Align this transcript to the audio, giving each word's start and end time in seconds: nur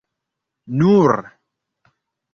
nur 0.79 1.15